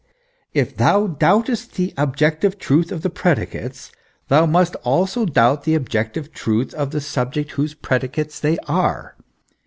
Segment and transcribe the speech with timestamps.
[0.55, 3.91] If thou doubtest the objective truth of the predicates,
[4.29, 9.15] thou must also doubt the objective truth of the subject whose predicates they are.